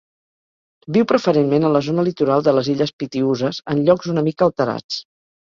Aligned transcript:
Viu 0.95 1.03
preferentment 1.11 1.67
a 1.69 1.71
la 1.73 1.81
zona 1.89 2.05
litoral 2.07 2.47
de 2.47 2.55
les 2.61 2.71
illes 2.73 2.93
Pitiüses, 3.03 3.61
en 3.75 3.85
llocs 3.91 4.11
una 4.17 4.27
mica 4.31 4.51
alterats. 4.51 5.01